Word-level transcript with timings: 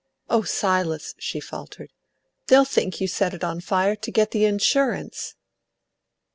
"O 0.31 0.41
Silas," 0.41 1.13
she 1.19 1.39
faltered, 1.39 1.93
"they'll 2.47 2.65
think 2.65 2.99
you 2.99 3.07
set 3.07 3.35
it 3.35 3.43
on 3.43 3.61
fire 3.61 3.95
to 3.95 4.09
get 4.11 4.31
the 4.31 4.45
insurance!" 4.45 5.35